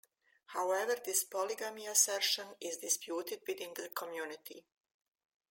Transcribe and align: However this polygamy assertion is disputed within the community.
However 0.47 0.95
this 0.95 1.23
polygamy 1.25 1.85
assertion 1.85 2.55
is 2.59 2.77
disputed 2.77 3.41
within 3.47 3.75
the 3.75 3.89
community. 3.89 4.65